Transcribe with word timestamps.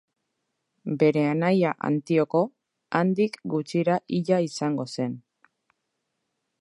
Bere 1.01 1.25
anaia 1.33 1.73
Antioko, 1.89 2.41
handik 3.01 3.37
gutxira 3.55 3.99
hila 4.17 4.41
izango 4.47 4.89
zen. 4.97 5.15